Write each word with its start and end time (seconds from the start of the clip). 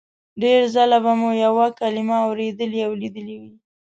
ډېر 0.41 0.61
ځله 0.73 0.97
به 1.03 1.13
مو 1.19 1.29
یوه 1.45 1.65
کلمه 1.79 2.17
اورېدلې 2.25 2.81
او 2.87 2.93
لیدلې 3.01 3.35
وي 3.41 3.53